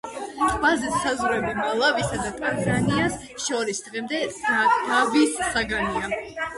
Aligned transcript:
ტბაზე 0.53 0.87
საზღვრები 1.03 1.51
მალავისა 1.59 2.19
და 2.23 2.33
ტანზანიას 2.41 3.21
შორის 3.47 3.85
დღემდე 3.91 4.27
დავის 4.43 5.41
საგანია. 5.57 6.15